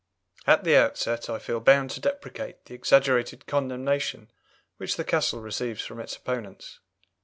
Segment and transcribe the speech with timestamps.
[0.47, 4.31] At the outset I feel bound to deprecate the exaggerated condemnation
[4.77, 6.79] which the "Castle" receives from its opponents.